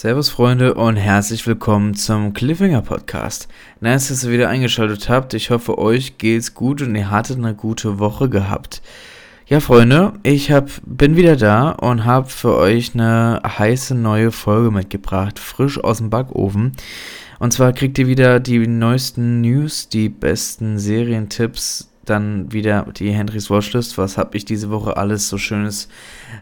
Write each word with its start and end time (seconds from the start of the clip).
Servus 0.00 0.28
Freunde 0.28 0.74
und 0.74 0.94
herzlich 0.94 1.44
willkommen 1.44 1.94
zum 1.94 2.32
Cliffhanger 2.32 2.82
Podcast. 2.82 3.48
Nice, 3.80 4.06
dass 4.06 4.22
ihr 4.22 4.30
wieder 4.30 4.48
eingeschaltet 4.48 5.08
habt. 5.08 5.34
Ich 5.34 5.50
hoffe, 5.50 5.76
euch 5.76 6.18
geht's 6.18 6.54
gut 6.54 6.82
und 6.82 6.94
ihr 6.94 7.10
hattet 7.10 7.38
eine 7.38 7.52
gute 7.52 7.98
Woche 7.98 8.28
gehabt. 8.28 8.80
Ja, 9.48 9.58
Freunde, 9.58 10.12
ich 10.22 10.52
hab, 10.52 10.70
bin 10.86 11.16
wieder 11.16 11.34
da 11.34 11.70
und 11.70 12.04
habe 12.04 12.28
für 12.28 12.54
euch 12.54 12.94
eine 12.94 13.42
heiße 13.44 13.96
neue 13.96 14.30
Folge 14.30 14.70
mitgebracht, 14.70 15.40
frisch 15.40 15.82
aus 15.82 15.98
dem 15.98 16.10
Backofen. 16.10 16.74
Und 17.40 17.52
zwar 17.52 17.72
kriegt 17.72 17.98
ihr 17.98 18.06
wieder 18.06 18.38
die 18.38 18.68
neuesten 18.68 19.40
News, 19.40 19.88
die 19.88 20.08
besten 20.08 20.78
Serientipps, 20.78 21.90
dann 22.04 22.52
wieder 22.52 22.86
die 22.96 23.10
Henrys 23.10 23.50
Watchlist. 23.50 23.98
Was 23.98 24.16
habe 24.16 24.36
ich 24.36 24.44
diese 24.44 24.70
Woche 24.70 24.96
alles 24.96 25.28
so 25.28 25.38
Schönes 25.38 25.88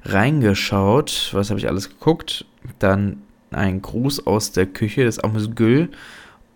reingeschaut? 0.04 1.30
Was 1.32 1.48
habe 1.48 1.58
ich 1.58 1.68
alles 1.68 1.88
geguckt? 1.88 2.44
Dann 2.78 3.22
ein 3.50 3.82
Gruß 3.82 4.26
aus 4.26 4.52
der 4.52 4.66
Küche 4.66 5.04
des 5.04 5.18
Amus 5.18 5.54
Gül 5.54 5.90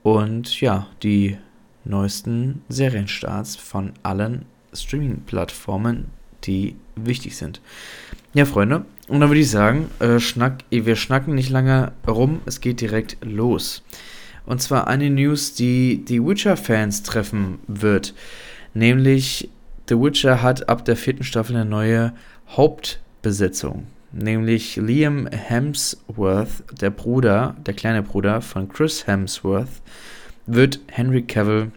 und 0.03 0.61
ja, 0.61 0.87
die 1.03 1.37
neuesten 1.85 2.63
Serienstarts 2.69 3.57
von 3.57 3.93
allen 4.03 4.45
Streaming-Plattformen, 4.73 6.07
die 6.45 6.77
wichtig 6.97 7.37
sind. 7.37 7.61
Ja, 8.33 8.45
Freunde, 8.45 8.85
und 9.09 9.21
dann 9.21 9.29
würde 9.29 9.41
ich 9.41 9.51
sagen, 9.51 9.91
äh, 9.99 10.21
schnack, 10.21 10.65
wir 10.71 10.97
schnacken 10.97 11.35
nicht 11.35 11.51
lange 11.51 11.93
rum, 12.07 12.41
es 12.47 12.61
geht 12.61 12.81
direkt 12.81 13.17
los. 13.23 13.83
Und 14.47 14.63
zwar 14.63 14.87
eine 14.87 15.11
News, 15.11 15.55
die 15.55 16.05
die 16.05 16.25
Witcher-Fans 16.25 17.03
treffen 17.03 17.59
wird. 17.67 18.15
Nämlich, 18.73 19.51
The 19.89 19.97
Witcher 20.01 20.43
hat 20.43 20.69
ab 20.69 20.85
der 20.85 20.97
vierten 20.97 21.25
Staffel 21.25 21.57
eine 21.57 21.69
neue 21.69 22.13
Hauptbesetzung 22.49 23.87
nämlich 24.13 24.77
Liam 24.77 25.27
Hemsworth, 25.27 26.65
der 26.81 26.91
Bruder, 26.91 27.57
der 27.65 27.75
kleine 27.75 28.03
Bruder 28.03 28.41
von 28.41 28.69
Chris 28.69 29.07
Hemsworth, 29.07 29.83
wird 30.47 30.81
Henry 30.89 31.23
Cavill 31.23 31.71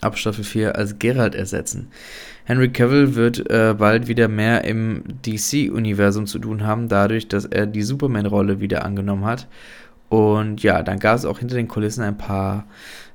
ab 0.00 0.16
Staffel 0.16 0.44
4 0.44 0.76
als 0.76 0.98
Geralt 0.98 1.34
ersetzen. 1.34 1.88
Henry 2.44 2.70
Cavill 2.70 3.14
wird 3.14 3.50
äh, 3.50 3.74
bald 3.76 4.08
wieder 4.08 4.28
mehr 4.28 4.64
im 4.64 5.02
DC-Universum 5.24 6.26
zu 6.26 6.38
tun 6.38 6.66
haben, 6.66 6.88
dadurch, 6.88 7.28
dass 7.28 7.44
er 7.44 7.66
die 7.66 7.82
Superman-Rolle 7.82 8.60
wieder 8.60 8.84
angenommen 8.84 9.24
hat. 9.24 9.46
Und 10.08 10.62
ja, 10.62 10.82
dann 10.82 10.98
gab 10.98 11.16
es 11.16 11.24
auch 11.24 11.38
hinter 11.38 11.54
den 11.54 11.68
Kulissen 11.68 12.02
ein 12.02 12.18
paar 12.18 12.66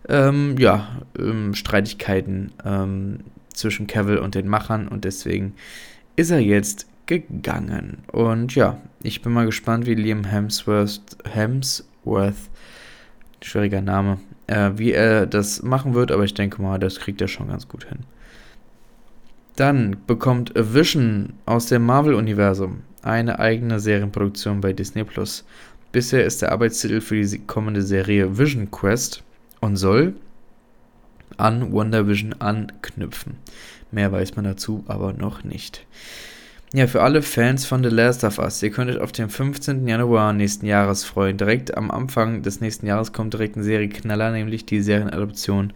ähm, 0.08 0.56
ja, 0.58 1.02
ähm, 1.19 1.53
Streitigkeiten 1.53 2.52
ähm, 2.63 3.19
zwischen 3.53 3.88
Cavill 3.88 4.17
und 4.17 4.36
den 4.36 4.47
Machern 4.47 4.88
und 4.88 5.03
deswegen 5.03 5.56
ist 6.16 6.31
er 6.31 6.39
jetzt 6.39 6.88
gegangen. 7.06 8.00
Und 8.11 8.56
ja, 8.56 8.81
ich 9.03 9.22
bin 9.22 9.34
mal 9.34 9.45
gespannt, 9.45 9.86
wie 9.86 9.95
Liam 9.95 10.23
Hemsworth, 10.23 11.17
Hemsworth 11.23 12.50
schwieriger 13.42 13.81
Name, 13.81 14.20
äh, 14.47 14.72
wie 14.75 14.92
er 14.92 15.25
das 15.25 15.62
machen 15.64 15.94
wird, 15.94 16.12
aber 16.12 16.23
ich 16.23 16.34
denke 16.34 16.62
mal, 16.62 16.80
das 16.80 17.00
kriegt 17.00 17.22
er 17.22 17.28
schon 17.28 17.47
ganz 17.47 17.67
gut 17.67 17.86
hin. 17.86 18.00
Dann 19.56 19.97
bekommt 20.06 20.52
Vision 20.56 21.34
aus 21.45 21.67
dem 21.67 21.86
Marvel-Universum 21.86 22.81
eine 23.02 23.40
eigene 23.40 23.80
Serienproduktion 23.80 24.62
bei 24.62 24.73
Disney 24.73 25.03
Plus. 25.03 25.45
Bisher 25.92 26.25
ist 26.25 26.42
der 26.42 26.52
Arbeitstitel 26.52 27.00
für 27.00 27.22
die 27.22 27.40
kommende 27.40 27.81
Serie 27.81 28.38
Vision 28.38 28.69
Quest 28.72 29.23
und 29.62 29.78
soll 29.78 30.16
an 31.38 31.72
Wonder 31.72 32.08
Vision 32.08 32.34
anknüpfen. 32.40 33.38
Mehr 33.92 34.12
weiß 34.12 34.36
man 34.36 34.45
dazu 34.45 34.84
aber 34.88 35.14
noch 35.14 35.44
nicht. 35.44 35.86
Ja, 36.73 36.88
für 36.88 37.02
alle 37.02 37.21
Fans 37.21 37.66
von 37.66 37.83
The 37.83 37.89
Last 37.89 38.23
of 38.23 38.39
Us, 38.39 38.61
ihr 38.61 38.71
könnt 38.71 38.91
euch 38.91 38.99
auf 38.99 39.11
den 39.11 39.30
15. 39.30 39.88
Januar 39.88 40.33
nächsten 40.33 40.66
Jahres 40.66 41.05
freuen. 41.05 41.38
Direkt 41.38 41.77
am 41.77 41.91
Anfang 41.91 42.41
des 42.41 42.59
nächsten 42.59 42.88
Jahres 42.88 43.13
kommt 43.13 43.34
direkt 43.34 43.56
eine 43.56 43.63
Serie 43.63 43.88
Knaller, 43.88 44.31
nämlich 44.31 44.66
die 44.66 44.81
Serienadoption 44.81 45.72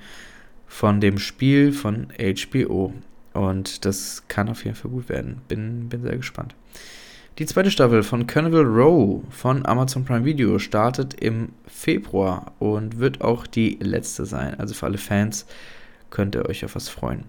von 0.67 0.99
dem 0.99 1.19
Spiel 1.19 1.71
von 1.71 2.07
HBO. 2.17 2.93
Und 3.33 3.85
das 3.85 4.23
kann 4.27 4.49
auf 4.49 4.65
jeden 4.65 4.75
Fall 4.75 4.91
gut 4.91 5.09
werden. 5.09 5.41
Bin, 5.47 5.87
bin 5.89 6.01
sehr 6.01 6.17
gespannt. 6.17 6.55
Die 7.37 7.45
zweite 7.45 7.71
Staffel 7.71 8.03
von 8.03 8.27
Carnival 8.27 8.65
Row 8.65 9.23
von 9.29 9.65
Amazon 9.65 10.03
Prime 10.03 10.25
Video 10.25 10.59
startet 10.59 11.13
im 11.13 11.53
Februar 11.67 12.51
und 12.59 12.99
wird 12.99 13.21
auch 13.21 13.47
die 13.47 13.77
letzte 13.79 14.25
sein. 14.25 14.59
Also 14.59 14.73
für 14.73 14.87
alle 14.87 14.97
Fans 14.97 15.45
könnt 16.09 16.35
ihr 16.35 16.45
euch 16.49 16.65
auf 16.65 16.75
was 16.75 16.89
freuen. 16.89 17.23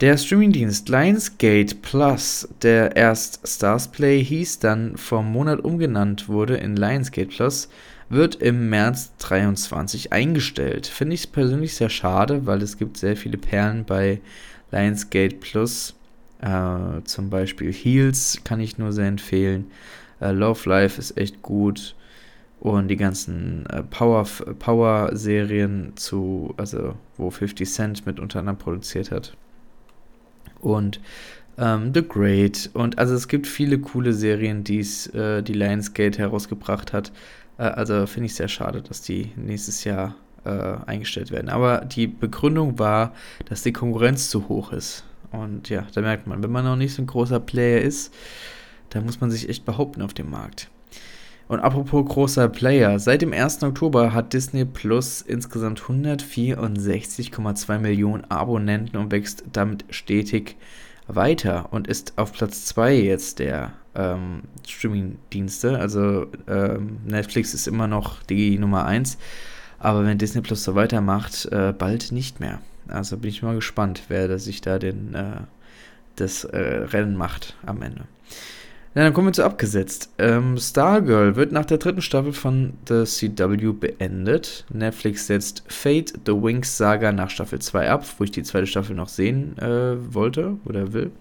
Der 0.00 0.16
Streamingdienst 0.16 0.88
Lionsgate 0.88 1.74
Plus, 1.74 2.48
der 2.62 2.96
erst 2.96 3.46
Starsplay 3.46 4.24
hieß, 4.24 4.58
dann 4.58 4.96
einem 5.18 5.30
Monat 5.30 5.60
umgenannt 5.60 6.26
wurde 6.26 6.56
in 6.56 6.74
Lionsgate 6.74 7.28
Plus, 7.28 7.68
wird 8.08 8.36
im 8.36 8.70
März 8.70 9.12
23 9.18 10.10
eingestellt. 10.10 10.86
Finde 10.86 11.12
ich 11.12 11.30
persönlich 11.32 11.74
sehr 11.74 11.90
schade, 11.90 12.46
weil 12.46 12.62
es 12.62 12.78
gibt 12.78 12.96
sehr 12.96 13.14
viele 13.14 13.36
Perlen 13.36 13.84
bei 13.84 14.22
Lionsgate 14.70 15.36
Plus. 15.36 15.94
Äh, 16.40 17.02
zum 17.04 17.28
Beispiel 17.28 17.70
Heels 17.70 18.40
kann 18.42 18.60
ich 18.60 18.78
nur 18.78 18.94
sehr 18.94 19.06
empfehlen. 19.06 19.70
Äh, 20.18 20.32
Love 20.32 20.66
Life 20.66 20.98
ist 20.98 21.18
echt 21.18 21.42
gut. 21.42 21.94
Und 22.58 22.88
die 22.88 22.96
ganzen 22.96 23.66
äh, 23.66 23.82
Power, 23.82 24.26
Power 24.60 25.10
zu, 25.96 26.54
also 26.56 26.94
wo 27.18 27.28
50 27.28 27.68
Cent 27.68 28.06
mit 28.06 28.18
unter 28.18 28.38
anderem 28.38 28.56
produziert 28.56 29.10
hat 29.10 29.36
und 30.60 31.00
ähm, 31.58 31.92
The 31.94 32.06
Great. 32.06 32.70
Und 32.72 32.98
also 32.98 33.14
es 33.14 33.28
gibt 33.28 33.46
viele 33.46 33.78
coole 33.78 34.12
Serien, 34.12 34.64
die's, 34.64 35.06
äh, 35.08 35.42
die 35.42 35.52
Lionsgate 35.52 36.18
herausgebracht 36.18 36.92
hat. 36.92 37.12
Äh, 37.58 37.64
also 37.64 38.06
finde 38.06 38.26
ich 38.26 38.34
sehr 38.34 38.48
schade, 38.48 38.82
dass 38.82 39.02
die 39.02 39.32
nächstes 39.36 39.84
Jahr 39.84 40.16
äh, 40.44 40.76
eingestellt 40.86 41.30
werden. 41.30 41.50
Aber 41.50 41.82
die 41.84 42.06
Begründung 42.06 42.78
war, 42.78 43.14
dass 43.44 43.62
die 43.62 43.72
Konkurrenz 43.72 44.30
zu 44.30 44.48
hoch 44.48 44.72
ist. 44.72 45.04
Und 45.30 45.68
ja, 45.68 45.86
da 45.94 46.00
merkt 46.00 46.26
man, 46.26 46.42
wenn 46.42 46.50
man 46.50 46.64
noch 46.64 46.76
nicht 46.76 46.94
so 46.94 47.02
ein 47.02 47.06
großer 47.06 47.38
Player 47.38 47.80
ist, 47.80 48.12
dann 48.88 49.04
muss 49.04 49.20
man 49.20 49.30
sich 49.30 49.48
echt 49.48 49.64
behaupten 49.64 50.02
auf 50.02 50.14
dem 50.14 50.30
Markt. 50.30 50.68
Und 51.50 51.58
apropos 51.58 52.06
großer 52.06 52.48
Player, 52.48 53.00
seit 53.00 53.22
dem 53.22 53.32
1. 53.32 53.64
Oktober 53.64 54.14
hat 54.14 54.34
Disney 54.34 54.64
Plus 54.64 55.20
insgesamt 55.20 55.80
164,2 55.80 57.78
Millionen 57.80 58.24
Abonnenten 58.26 58.96
und 58.96 59.10
wächst 59.10 59.42
damit 59.52 59.84
stetig 59.90 60.54
weiter 61.08 61.66
und 61.72 61.88
ist 61.88 62.12
auf 62.18 62.32
Platz 62.32 62.66
2 62.66 62.94
jetzt 62.94 63.40
der 63.40 63.72
ähm, 63.96 64.42
Streaming-Dienste. 64.64 65.76
Also 65.76 66.28
ähm, 66.46 66.98
Netflix 67.04 67.52
ist 67.52 67.66
immer 67.66 67.88
noch 67.88 68.22
die 68.22 68.56
Nummer 68.56 68.86
1, 68.86 69.18
aber 69.80 70.04
wenn 70.04 70.18
Disney 70.18 70.42
Plus 70.42 70.62
so 70.62 70.76
weitermacht, 70.76 71.46
äh, 71.46 71.74
bald 71.76 72.12
nicht 72.12 72.38
mehr. 72.38 72.60
Also 72.86 73.16
bin 73.16 73.30
ich 73.30 73.42
mal 73.42 73.56
gespannt, 73.56 74.04
wer 74.06 74.38
sich 74.38 74.60
da 74.60 74.78
den, 74.78 75.16
äh, 75.16 75.40
das 76.14 76.44
äh, 76.44 76.58
Rennen 76.60 77.16
macht 77.16 77.56
am 77.66 77.82
Ende. 77.82 78.04
Ja, 78.92 79.04
dann 79.04 79.12
kommen 79.12 79.28
wir 79.28 79.32
zu 79.32 79.44
abgesetzt. 79.44 80.10
Ähm, 80.18 80.58
Stargirl 80.58 81.36
wird 81.36 81.52
nach 81.52 81.64
der 81.64 81.78
dritten 81.78 82.02
Staffel 82.02 82.32
von 82.32 82.72
The 82.88 83.04
CW 83.04 83.72
beendet. 83.72 84.64
Netflix 84.72 85.28
setzt 85.28 85.62
Fate 85.68 86.12
The 86.26 86.32
Wings 86.32 86.76
Saga 86.76 87.12
nach 87.12 87.30
Staffel 87.30 87.60
2 87.60 87.88
ab, 87.88 88.04
wo 88.18 88.24
ich 88.24 88.32
die 88.32 88.42
zweite 88.42 88.66
Staffel 88.66 88.96
noch 88.96 89.08
sehen 89.08 89.56
äh, 89.58 89.94
wollte 90.12 90.56
oder 90.64 90.92
will. 90.92 91.12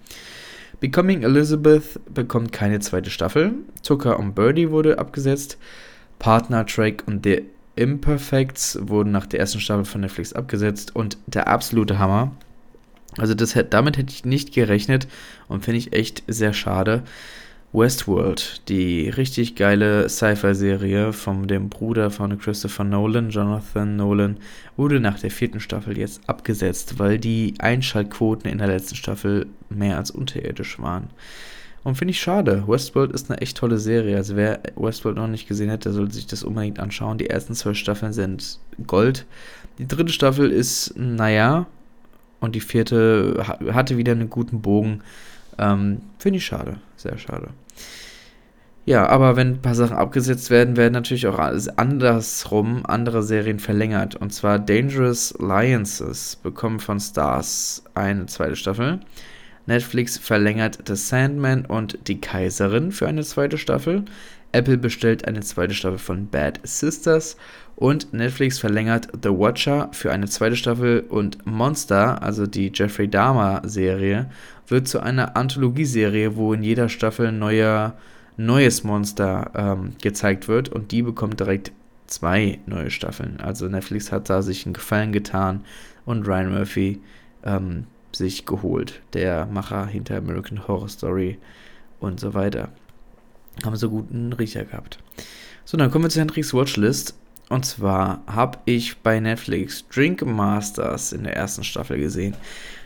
Becoming 0.80 1.22
Elizabeth 1.22 2.00
bekommt 2.12 2.52
keine 2.52 2.80
zweite 2.80 3.12
Staffel. 3.12 3.54
Tucker 3.84 4.18
und 4.18 4.34
Birdie 4.34 4.72
wurde 4.72 4.98
abgesetzt. 4.98 5.60
Partner 6.18 6.66
Track 6.66 7.04
und 7.06 7.24
The 7.24 7.44
Imperfects 7.76 8.80
wurden 8.82 9.12
nach 9.12 9.28
der 9.28 9.42
ersten 9.42 9.60
Staffel 9.60 9.86
von 9.86 10.02
Netflix 10.02 10.34
abgesetzt. 10.34 10.96
Und 10.96 11.18
der 11.28 11.48
absolute 11.48 12.00
Hammer. 12.00 12.32
Also 13.18 13.36
das, 13.36 13.56
damit 13.70 13.98
hätte 13.98 14.12
ich 14.12 14.26
nicht 14.26 14.54
gerechnet 14.54 15.08
und 15.48 15.66
finde 15.66 15.78
ich 15.78 15.94
echt 15.94 16.24
sehr 16.28 16.54
schade. 16.54 17.04
Westworld, 17.72 18.68
die 18.68 19.10
richtig 19.10 19.56
geile 19.56 20.10
Sci-Fi-Serie 20.10 21.14
von 21.14 21.48
dem 21.48 21.70
Bruder 21.70 22.10
von 22.10 22.40
Christopher 22.40 22.84
Nolan, 22.84 23.30
Jonathan 23.30 23.96
Nolan, 23.96 24.38
wurde 24.76 25.00
nach 25.00 25.20
der 25.20 25.30
vierten 25.30 25.60
Staffel 25.60 25.96
jetzt 25.96 26.28
abgesetzt, 26.28 26.98
weil 26.98 27.20
die 27.20 27.54
Einschaltquoten 27.60 28.50
in 28.50 28.58
der 28.58 28.68
letzten 28.68 28.96
Staffel 28.96 29.46
mehr 29.70 29.98
als 29.98 30.10
unterirdisch 30.10 30.80
waren. 30.80 31.10
Und 31.84 31.96
finde 31.96 32.12
ich 32.12 32.20
schade. 32.20 32.64
Westworld 32.68 33.12
ist 33.12 33.30
eine 33.30 33.40
echt 33.40 33.58
tolle 33.58 33.78
Serie. 33.78 34.18
Also 34.18 34.36
wer 34.36 34.62
Westworld 34.76 35.18
noch 35.18 35.28
nicht 35.28 35.48
gesehen 35.48 35.72
hat, 35.72 35.86
der 35.86 35.94
sollte 35.94 36.16
sich 36.16 36.26
das 36.26 36.44
unbedingt 36.44 36.80
anschauen. 36.80 37.20
Die 37.20 37.30
ersten 37.30 37.54
zwei 37.54 37.76
Staffeln 37.76 38.14
sind 38.14 38.60
Gold. 38.88 39.26
Die 39.78 39.88
dritte 39.88 40.12
Staffel 40.12 40.52
ist, 40.52 40.96
naja, 40.98 41.68
und 42.40 42.56
die 42.56 42.62
vierte 42.62 43.46
hatte 43.72 43.98
wieder 43.98 44.14
einen 44.14 44.30
guten 44.30 44.62
Bogen. 44.62 45.02
Ähm, 45.58 46.02
Finde 46.18 46.38
ich 46.38 46.46
schade. 46.46 46.78
Sehr 47.00 47.18
schade. 47.18 47.52
Ja, 48.86 49.08
aber 49.08 49.38
wenn 49.38 49.52
ein 49.52 49.62
paar 49.62 49.76
Sachen 49.76 49.96
abgesetzt 49.96 50.50
werden, 50.50 50.76
werden 50.76 50.94
natürlich 50.94 51.28
auch 51.28 51.40
andersrum 51.40 52.86
andere 52.86 53.24
Serien 53.24 53.60
verlängert. 53.60 54.16
Und 54.16 54.34
zwar 54.34 54.60
Dangerous 54.60 55.34
Alliances 55.40 56.36
bekommen 56.36 56.82
von 56.82 57.00
Stars 57.00 57.86
eine 57.94 58.26
zweite 58.26 58.58
Staffel. 58.58 59.00
Netflix 59.66 60.18
verlängert 60.18 60.80
The 60.86 60.96
Sandman 60.96 61.66
und 61.66 62.00
Die 62.10 62.20
Kaiserin 62.20 62.92
für 62.92 63.08
eine 63.08 63.24
zweite 63.24 63.58
Staffel. 63.58 64.04
Apple 64.52 64.78
bestellt 64.78 65.28
eine 65.28 65.42
zweite 65.42 65.74
Staffel 65.74 66.00
von 66.00 66.28
Bad 66.28 66.60
Sisters 66.64 67.38
und 67.76 68.14
Netflix 68.14 68.60
verlängert 68.60 69.08
The 69.22 69.30
Watcher 69.30 69.90
für 69.92 70.12
eine 70.12 70.28
zweite 70.28 70.56
Staffel 70.56 71.06
und 71.08 71.46
Monster, 71.46 72.22
also 72.24 72.48
die 72.48 72.72
Jeffrey 72.74 73.08
Dahmer 73.08 73.62
Serie, 73.64 74.30
wird 74.68 74.88
zu 74.88 75.00
einer 75.00 75.38
Anthologieserie, 75.38 76.36
wo 76.36 76.54
in 76.54 76.64
jeder 76.64 76.90
Staffel 76.90 77.28
ein 77.28 77.40
neuer, 77.40 77.96
neues 78.38 78.84
Monster 78.84 79.52
ähm, 79.56 79.94
gezeigt 80.02 80.48
wird 80.48 80.70
und 80.70 80.92
die 80.92 81.04
bekommt 81.04 81.40
direkt 81.40 81.72
zwei 82.08 82.60
neue 82.66 82.90
Staffeln. 82.90 83.40
Also 83.40 83.68
Netflix 83.68 84.12
hat 84.12 84.30
da 84.30 84.42
sich 84.42 84.66
einen 84.66 84.74
Gefallen 84.74 85.12
getan 85.12 85.64
und 86.06 86.28
Ryan 86.28 86.52
Murphy 86.52 87.02
ähm, 87.44 87.86
sich 88.12 88.46
geholt, 88.46 89.02
der 89.14 89.46
Macher 89.46 89.86
hinter 89.86 90.18
American 90.18 90.68
Horror 90.68 90.90
Story 90.90 91.38
und 92.00 92.20
so 92.20 92.34
weiter. 92.34 92.70
Haben 93.64 93.76
so 93.76 93.90
guten 93.90 94.34
Riecher 94.34 94.66
gehabt. 94.66 95.00
So, 95.66 95.78
dann 95.78 95.92
kommen 95.92 96.06
wir 96.06 96.10
zu 96.10 96.20
Hendricks 96.20 96.54
Watchlist. 96.54 97.16
Und 97.50 97.66
zwar 97.66 98.22
habe 98.28 98.60
ich 98.66 98.98
bei 99.00 99.20
Netflix 99.20 99.84
Drink 99.90 100.24
Masters 100.24 101.14
in 101.14 101.24
der 101.24 101.36
ersten 101.36 101.64
Staffel 101.64 102.00
gesehen. 102.00 102.36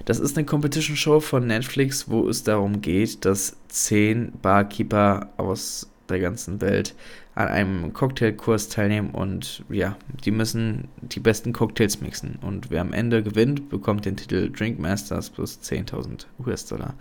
Das 0.06 0.20
ist 0.20 0.38
eine 0.38 0.46
Competition-Show 0.46 1.20
von 1.20 1.48
Netflix, 1.48 2.10
wo 2.10 2.30
es 2.30 2.44
darum 2.44 2.82
geht, 2.82 3.26
dass 3.26 3.58
zehn 3.68 4.32
Barkeeper 4.42 5.30
aus 5.36 5.90
der 6.08 6.20
ganzen 6.20 6.62
Welt 6.62 6.96
an 7.36 7.48
einem 7.48 7.94
Cocktailkurs 7.94 8.70
teilnehmen 8.70 9.12
und 9.12 9.64
ja, 9.70 9.98
die 10.24 10.32
müssen 10.32 10.88
die 11.02 11.20
besten 11.20 11.52
Cocktails 11.52 12.00
mixen. 12.00 12.38
Und 12.42 12.70
wer 12.70 12.82
am 12.82 12.94
Ende 12.94 13.24
gewinnt, 13.24 13.70
bekommt 13.70 14.06
den 14.06 14.16
Titel 14.16 14.52
Drink 14.52 14.80
Masters 14.80 15.30
plus 15.30 15.60
10.000 15.62 16.26
US-Dollar. 16.46 16.94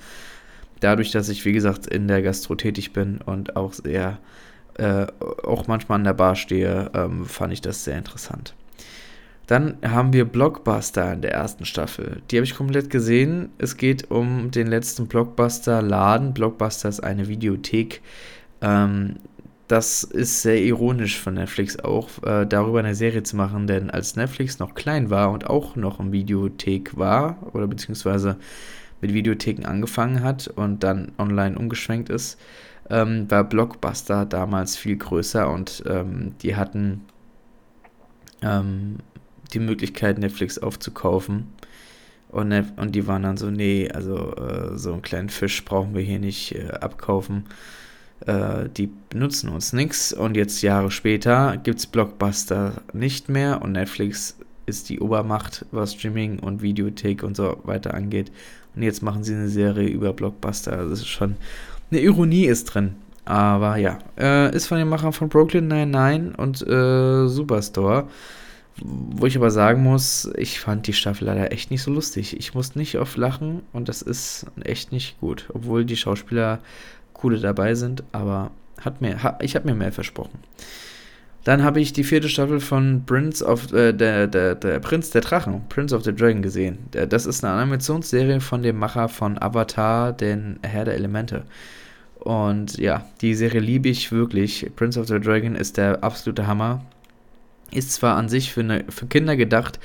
Dadurch, 0.82 1.12
dass 1.12 1.28
ich, 1.28 1.44
wie 1.44 1.52
gesagt, 1.52 1.86
in 1.86 2.08
der 2.08 2.22
Gastro 2.22 2.56
tätig 2.56 2.92
bin 2.92 3.18
und 3.24 3.54
auch 3.54 3.72
sehr, 3.72 4.18
äh, 4.78 5.06
auch 5.44 5.68
manchmal 5.68 6.00
an 6.00 6.04
der 6.04 6.12
Bar 6.12 6.34
stehe, 6.34 6.90
ähm, 6.92 7.24
fand 7.24 7.52
ich 7.52 7.60
das 7.60 7.84
sehr 7.84 7.96
interessant. 7.96 8.54
Dann 9.46 9.76
haben 9.86 10.12
wir 10.12 10.24
Blockbuster 10.24 11.12
in 11.12 11.22
der 11.22 11.34
ersten 11.34 11.66
Staffel. 11.66 12.22
Die 12.30 12.36
habe 12.36 12.44
ich 12.44 12.56
komplett 12.56 12.90
gesehen. 12.90 13.50
Es 13.58 13.76
geht 13.76 14.10
um 14.10 14.50
den 14.50 14.66
letzten 14.66 15.06
Blockbuster-Laden. 15.06 16.34
Blockbuster 16.34 16.88
ist 16.88 17.00
eine 17.00 17.28
Videothek. 17.28 18.02
Ähm, 18.60 19.16
das 19.68 20.02
ist 20.02 20.42
sehr 20.42 20.60
ironisch 20.60 21.20
von 21.20 21.34
Netflix 21.34 21.78
auch, 21.78 22.08
äh, 22.24 22.44
darüber 22.44 22.80
eine 22.80 22.96
Serie 22.96 23.22
zu 23.22 23.36
machen, 23.36 23.68
denn 23.68 23.88
als 23.88 24.16
Netflix 24.16 24.58
noch 24.58 24.74
klein 24.74 25.10
war 25.10 25.30
und 25.30 25.48
auch 25.48 25.76
noch 25.76 26.00
im 26.00 26.10
Videothek 26.10 26.96
war, 26.98 27.38
oder 27.52 27.68
beziehungsweise 27.68 28.36
mit 29.02 29.12
Videotheken 29.12 29.66
angefangen 29.66 30.22
hat 30.22 30.48
und 30.48 30.82
dann 30.82 31.12
online 31.18 31.58
umgeschwenkt 31.58 32.08
ist, 32.08 32.40
ähm, 32.88 33.30
war 33.30 33.44
Blockbuster 33.44 34.24
damals 34.24 34.76
viel 34.76 34.96
größer 34.96 35.50
und 35.52 35.82
ähm, 35.86 36.34
die 36.42 36.56
hatten 36.56 37.02
ähm, 38.40 38.96
die 39.52 39.60
Möglichkeit, 39.60 40.18
Netflix 40.18 40.58
aufzukaufen. 40.58 41.48
Und, 42.30 42.50
und 42.78 42.94
die 42.94 43.06
waren 43.06 43.24
dann 43.24 43.36
so, 43.36 43.50
nee, 43.50 43.90
also 43.92 44.34
äh, 44.36 44.78
so 44.78 44.94
einen 44.94 45.02
kleinen 45.02 45.28
Fisch 45.28 45.62
brauchen 45.66 45.94
wir 45.94 46.00
hier 46.00 46.18
nicht 46.18 46.54
äh, 46.54 46.70
abkaufen 46.70 47.44
äh, 48.26 48.68
die 48.76 48.90
benutzen 49.10 49.48
uns 49.48 49.72
nichts. 49.72 50.12
Und 50.12 50.36
jetzt 50.36 50.62
Jahre 50.62 50.90
später 50.90 51.56
gibt 51.56 51.78
es 51.78 51.86
Blockbuster 51.86 52.82
nicht 52.92 53.28
mehr 53.28 53.62
und 53.62 53.72
Netflix 53.72 54.36
ist 54.66 54.88
die 54.88 55.00
Obermacht, 55.00 55.66
was 55.72 55.94
Streaming 55.94 56.38
und 56.38 56.62
Videothek 56.62 57.22
und 57.22 57.36
so 57.36 57.60
weiter 57.64 57.94
angeht. 57.94 58.30
Und 58.74 58.82
jetzt 58.82 59.02
machen 59.02 59.24
sie 59.24 59.34
eine 59.34 59.48
Serie 59.48 59.88
über 59.88 60.12
Blockbuster. 60.12 60.78
Also 60.78 60.94
ist 60.94 61.08
schon 61.08 61.36
eine 61.90 62.00
Ironie 62.00 62.46
ist 62.46 62.64
drin. 62.66 62.96
Aber 63.24 63.76
ja, 63.76 63.98
äh, 64.18 64.54
ist 64.54 64.66
von 64.66 64.78
den 64.78 64.88
Machern 64.88 65.12
von 65.12 65.28
Brooklyn 65.28 65.68
Nine-Nine 65.68 66.32
und 66.36 66.66
äh, 66.66 67.28
Superstore. 67.28 68.08
Wo 68.80 69.26
ich 69.26 69.36
aber 69.36 69.50
sagen 69.50 69.82
muss, 69.82 70.30
ich 70.36 70.58
fand 70.58 70.86
die 70.86 70.94
Staffel 70.94 71.26
leider 71.26 71.52
echt 71.52 71.70
nicht 71.70 71.82
so 71.82 71.92
lustig. 71.92 72.36
Ich 72.38 72.54
musste 72.54 72.78
nicht 72.78 72.98
oft 72.98 73.16
lachen 73.16 73.60
und 73.72 73.88
das 73.88 74.02
ist 74.02 74.46
echt 74.64 74.92
nicht 74.92 75.20
gut. 75.20 75.48
Obwohl 75.52 75.84
die 75.84 75.96
Schauspieler 75.96 76.58
coole 77.12 77.38
dabei 77.38 77.74
sind, 77.74 78.02
aber 78.12 78.50
hat 78.80 79.00
mir, 79.00 79.22
ha, 79.22 79.38
ich 79.40 79.54
habe 79.54 79.66
mir 79.66 79.74
mehr 79.74 79.92
versprochen. 79.92 80.40
Dann 81.44 81.64
habe 81.64 81.80
ich 81.80 81.92
die 81.92 82.04
vierte 82.04 82.28
Staffel 82.28 82.60
von 82.60 83.04
Prince 83.04 83.44
of 83.44 83.72
äh, 83.72 83.92
der, 83.92 84.28
der, 84.28 84.54
der 84.54 84.78
Prinz 84.78 85.10
der 85.10 85.22
Drachen, 85.22 85.62
Prince 85.68 85.94
of 85.94 86.04
the 86.04 86.14
Dragon 86.14 86.40
gesehen. 86.40 86.78
Das 86.90 87.26
ist 87.26 87.44
eine 87.44 87.54
Animationsserie 87.54 88.40
von 88.40 88.62
dem 88.62 88.78
Macher 88.78 89.08
von 89.08 89.40
Avatar, 89.42 90.12
den 90.12 90.60
Herr 90.62 90.84
der 90.84 90.94
Elemente. 90.94 91.42
Und 92.20 92.78
ja, 92.78 93.04
die 93.20 93.34
Serie 93.34 93.60
liebe 93.60 93.88
ich 93.88 94.12
wirklich. 94.12 94.70
Prince 94.76 95.00
of 95.00 95.08
the 95.08 95.18
Dragon 95.18 95.56
ist 95.56 95.76
der 95.76 96.04
absolute 96.04 96.46
Hammer. 96.46 96.84
Ist 97.72 97.92
zwar 97.92 98.16
an 98.16 98.28
sich 98.28 98.52
für, 98.52 98.60
eine, 98.60 98.84
für 98.88 99.06
Kinder 99.06 99.34
gedacht, 99.34 99.80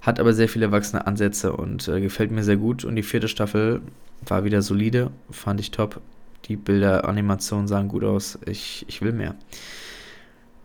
hat 0.00 0.18
aber 0.18 0.32
sehr 0.32 0.48
viele 0.48 0.66
erwachsene 0.66 1.06
Ansätze 1.06 1.52
und 1.52 1.86
äh, 1.86 2.00
gefällt 2.00 2.32
mir 2.32 2.42
sehr 2.42 2.56
gut. 2.56 2.84
Und 2.84 2.96
die 2.96 3.04
vierte 3.04 3.28
Staffel 3.28 3.80
war 4.26 4.42
wieder 4.44 4.62
solide, 4.62 5.12
fand 5.30 5.60
ich 5.60 5.70
top. 5.70 6.00
Die 6.46 6.56
Bilder, 6.56 7.08
Animationen 7.08 7.68
sahen 7.68 7.86
gut 7.88 8.02
aus. 8.02 8.38
Ich, 8.46 8.84
ich 8.88 9.02
will 9.02 9.12
mehr. 9.12 9.36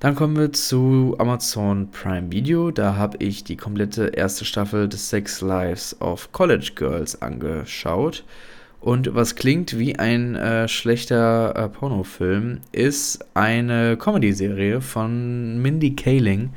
Dann 0.02 0.16
kommen 0.16 0.36
wir 0.36 0.52
zu 0.52 1.16
Amazon 1.20 1.92
Prime 1.92 2.32
Video. 2.32 2.72
Da 2.72 2.96
habe 2.96 3.18
ich 3.20 3.44
die 3.44 3.56
komplette 3.56 4.08
erste 4.08 4.46
Staffel 4.46 4.90
des 4.90 5.10
Sex 5.12 5.42
Lives 5.42 5.96
of 6.02 6.32
College 6.32 6.72
Girls 6.74 7.22
angeschaut. 7.22 8.24
Und 8.80 9.14
was 9.14 9.36
klingt 9.36 9.78
wie 9.78 10.00
ein 10.00 10.36
äh, 10.36 10.68
schlechter 10.68 11.56
äh, 11.56 11.70
Pornofilm, 11.70 12.62
ist 12.72 13.24
eine 13.36 13.96
Comedy-Serie 13.96 14.82
von 14.82 15.62
Mindy 15.62 15.96
Kaling, 15.96 16.50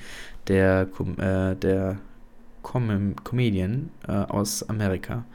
der, 0.48 0.88
äh, 1.18 1.54
der 1.54 1.98
Com 2.62 3.14
Comedian 3.24 3.90
äh, 4.08 4.12
aus 4.12 4.66
Amerika 4.70 5.26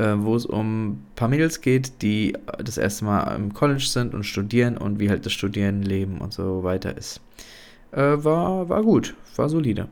äh, 0.00 0.14
wo 0.16 0.34
es 0.34 0.46
um 0.46 0.88
ein 0.88 1.06
paar 1.14 1.28
Mädels 1.28 1.60
geht, 1.60 2.02
die 2.02 2.32
das 2.58 2.78
erste 2.78 3.04
Mal 3.04 3.36
im 3.36 3.52
College 3.52 3.84
sind 3.86 4.14
und 4.14 4.24
studieren 4.24 4.78
und 4.78 4.98
wie 4.98 5.10
halt 5.10 5.26
das 5.26 5.32
Studierendenleben 5.32 6.18
und 6.18 6.32
so 6.32 6.62
weiter 6.64 6.96
ist. 6.96 7.20
Äh, 7.92 8.24
war, 8.24 8.68
war 8.68 8.82
gut, 8.82 9.14
war 9.36 9.48
solide. 9.48 9.88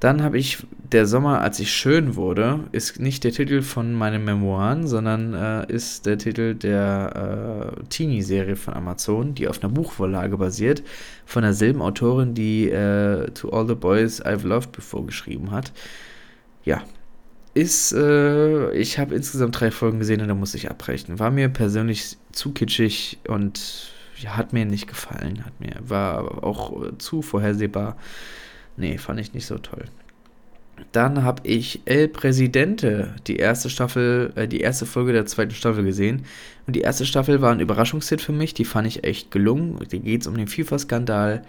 Dann 0.00 0.22
habe 0.22 0.38
ich 0.38 0.58
Der 0.92 1.06
Sommer, 1.06 1.42
als 1.42 1.60
ich 1.60 1.72
schön 1.72 2.16
wurde, 2.16 2.60
ist 2.72 2.98
nicht 2.98 3.24
der 3.24 3.32
Titel 3.32 3.62
von 3.62 3.92
meinen 3.92 4.24
Memoiren, 4.24 4.86
sondern 4.86 5.34
äh, 5.34 5.70
ist 5.70 6.06
der 6.06 6.16
Titel 6.18 6.54
der 6.54 7.74
äh, 7.76 7.84
Teenie-Serie 7.88 8.56
von 8.56 8.74
Amazon, 8.74 9.34
die 9.34 9.48
auf 9.48 9.62
einer 9.62 9.72
Buchvorlage 9.72 10.38
basiert, 10.38 10.82
von 11.26 11.42
derselben 11.42 11.82
Autorin, 11.82 12.34
die 12.34 12.70
äh, 12.70 13.30
To 13.32 13.50
All 13.50 13.66
the 13.66 13.74
Boys 13.74 14.24
I've 14.24 14.46
Loved 14.46 14.72
Before 14.72 15.04
geschrieben 15.04 15.50
hat. 15.50 15.72
Ja, 16.64 16.82
ist, 17.58 17.92
äh, 17.92 18.70
ich 18.72 19.00
habe 19.00 19.16
insgesamt 19.16 19.58
drei 19.58 19.72
Folgen 19.72 19.98
gesehen 19.98 20.20
und 20.20 20.28
da 20.28 20.34
musste 20.34 20.56
ich 20.56 20.70
abbrechen. 20.70 21.18
War 21.18 21.32
mir 21.32 21.48
persönlich 21.48 22.16
zu 22.30 22.52
kitschig 22.52 23.18
und 23.26 23.90
ja, 24.20 24.36
hat 24.36 24.52
mir 24.52 24.64
nicht 24.64 24.86
gefallen. 24.86 25.44
Hat 25.44 25.58
mir, 25.60 25.74
war 25.80 26.44
auch 26.44 26.96
zu 26.98 27.20
vorhersehbar. 27.20 27.96
Nee, 28.76 28.96
fand 28.96 29.18
ich 29.18 29.34
nicht 29.34 29.46
so 29.46 29.58
toll. 29.58 29.86
Dann 30.92 31.24
habe 31.24 31.42
ich 31.48 31.82
El 31.86 32.06
Presidente, 32.06 33.16
die 33.26 33.36
erste 33.36 33.68
Staffel, 33.70 34.32
äh, 34.36 34.46
die 34.46 34.60
erste 34.60 34.86
Folge 34.86 35.12
der 35.12 35.26
zweiten 35.26 35.50
Staffel 35.50 35.82
gesehen. 35.82 36.26
Und 36.68 36.76
die 36.76 36.82
erste 36.82 37.06
Staffel 37.06 37.42
war 37.42 37.50
ein 37.50 37.58
Überraschungshit 37.58 38.20
für 38.20 38.32
mich. 38.32 38.54
Die 38.54 38.64
fand 38.64 38.86
ich 38.86 39.02
echt 39.02 39.32
gelungen. 39.32 39.76
Da 39.90 39.98
geht 39.98 40.20
es 40.20 40.28
um 40.28 40.36
den 40.36 40.46
FIFA-Skandal 40.46 41.42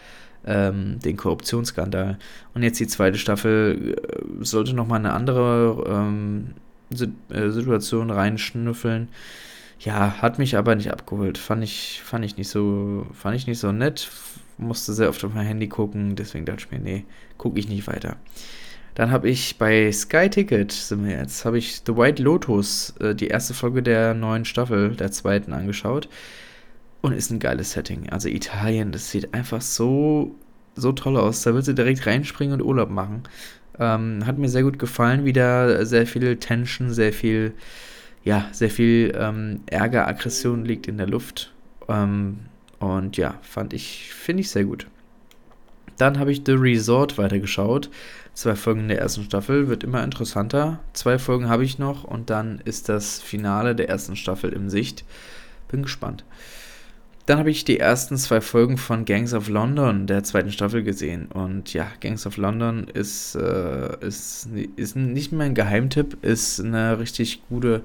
ähm, 0.45 0.99
den 0.99 1.17
Korruptionsskandal. 1.17 2.17
Und 2.53 2.63
jetzt 2.63 2.79
die 2.79 2.87
zweite 2.87 3.17
Staffel 3.17 3.95
äh, 3.97 4.43
sollte 4.43 4.73
nochmal 4.73 4.99
eine 4.99 5.13
andere 5.13 5.85
ähm, 5.87 6.49
äh, 7.29 7.49
Situation 7.49 8.09
reinschnüffeln. 8.09 9.09
Ja, 9.79 10.21
hat 10.21 10.39
mich 10.39 10.57
aber 10.57 10.75
nicht 10.75 10.91
abgeholt. 10.91 11.37
Fand 11.37 11.63
ich, 11.63 12.01
fand 12.03 12.25
ich 12.25 12.37
nicht 12.37 12.49
so, 12.49 13.05
fand 13.13 13.35
ich 13.35 13.47
nicht 13.47 13.59
so 13.59 13.71
nett. 13.71 14.09
Musste 14.57 14.93
sehr 14.93 15.09
oft 15.09 15.23
auf 15.23 15.33
mein 15.33 15.45
Handy 15.45 15.67
gucken, 15.69 16.15
deswegen 16.17 16.45
dachte 16.45 16.65
ich 16.65 16.71
mir, 16.71 16.79
nee, 16.79 17.05
gucke 17.37 17.59
ich 17.59 17.69
nicht 17.69 17.87
weiter. 17.87 18.17
Dann 18.95 19.11
habe 19.11 19.29
ich 19.29 19.57
bei 19.57 19.89
Sky 19.93 20.29
Ticket, 20.29 20.73
sind 20.73 21.05
wir 21.05 21.15
jetzt, 21.15 21.45
habe 21.45 21.57
ich 21.57 21.83
The 21.85 21.95
White 21.95 22.21
Lotus, 22.21 22.93
äh, 22.99 23.15
die 23.15 23.27
erste 23.27 23.53
Folge 23.53 23.81
der 23.81 24.13
neuen 24.13 24.43
Staffel, 24.43 24.95
der 24.97 25.11
zweiten, 25.11 25.53
angeschaut. 25.53 26.09
Und 27.01 27.13
ist 27.13 27.31
ein 27.31 27.39
geiles 27.39 27.71
Setting. 27.71 28.09
Also 28.09 28.27
Italien, 28.27 28.91
das 28.91 29.09
sieht 29.09 29.33
einfach 29.33 29.61
so, 29.61 30.35
so 30.75 30.91
toll 30.91 31.17
aus. 31.17 31.43
Da 31.43 31.53
willst 31.53 31.67
du 31.67 31.73
direkt 31.73 32.05
reinspringen 32.05 32.59
und 32.59 32.65
Urlaub 32.65 32.89
machen. 32.89 33.23
Ähm, 33.79 34.25
hat 34.25 34.37
mir 34.37 34.49
sehr 34.49 34.63
gut 34.63 34.79
gefallen. 34.79 35.23
Wieder 35.23 35.85
sehr 35.85 36.05
viel 36.05 36.35
Tension, 36.37 36.91
sehr 36.91 37.13
viel, 37.13 37.53
ja, 38.23 38.49
sehr 38.51 38.69
viel 38.69 39.13
ähm, 39.17 39.61
Ärger, 39.67 40.07
Aggression 40.07 40.65
liegt 40.65 40.87
in 40.87 40.97
der 40.97 41.07
Luft. 41.07 41.53
Ähm, 41.87 42.39
und 42.79 43.17
ja, 43.17 43.39
fand 43.41 43.73
ich, 43.73 44.13
finde 44.13 44.41
ich 44.41 44.49
sehr 44.49 44.65
gut. 44.65 44.87
Dann 45.97 46.17
habe 46.17 46.31
ich 46.31 46.43
The 46.45 46.53
Resort 46.53 47.17
weitergeschaut. 47.17 47.89
Zwei 48.33 48.55
Folgen 48.55 48.87
der 48.87 48.99
ersten 48.99 49.23
Staffel, 49.23 49.67
wird 49.67 49.83
immer 49.83 50.01
interessanter. 50.01 50.79
Zwei 50.93 51.19
Folgen 51.19 51.49
habe 51.49 51.65
ich 51.65 51.77
noch 51.77 52.05
und 52.05 52.29
dann 52.29 52.61
ist 52.63 52.87
das 52.87 53.21
Finale 53.21 53.75
der 53.75 53.89
ersten 53.89 54.15
Staffel 54.15 54.53
in 54.53 54.69
Sicht. 54.69 55.03
Bin 55.67 55.83
gespannt. 55.83 56.23
Dann 57.29 57.37
habe 57.37 57.51
ich 57.51 57.63
die 57.63 57.77
ersten 57.77 58.17
zwei 58.17 58.41
Folgen 58.41 58.77
von 58.77 59.05
Gangs 59.05 59.35
of 59.35 59.49
London 59.49 60.07
der 60.07 60.23
zweiten 60.23 60.51
Staffel 60.51 60.81
gesehen. 60.81 61.27
Und 61.27 61.71
ja, 61.75 61.85
Gangs 61.99 62.25
of 62.25 62.37
London 62.37 62.87
ist, 62.91 63.35
äh, 63.35 64.03
ist, 64.03 64.49
ist 64.75 64.95
nicht 64.95 65.31
mehr 65.31 65.45
ein 65.45 65.53
Geheimtipp, 65.53 66.23
ist 66.23 66.59
eine 66.59 66.97
richtig 66.97 67.43
gute, 67.47 67.83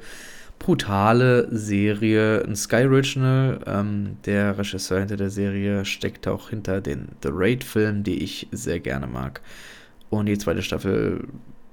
brutale 0.59 1.47
Serie, 1.55 2.43
ein 2.43 2.57
Sky 2.57 2.87
Original. 2.87 3.61
Ähm, 3.67 4.17
der 4.25 4.57
Regisseur 4.57 5.01
hinter 5.01 5.19
der 5.19 5.29
Serie 5.29 5.85
steckt 5.85 6.27
auch 6.27 6.49
hinter 6.49 6.81
den 6.81 7.09
The 7.23 7.29
Raid-Filmen, 7.31 8.03
die 8.03 8.25
ich 8.25 8.49
sehr 8.51 8.81
gerne 8.81 9.07
mag. 9.07 9.43
Und 10.09 10.25
die 10.25 10.39
zweite 10.39 10.63
Staffel 10.63 11.29